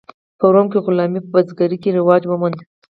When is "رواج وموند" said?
1.97-2.57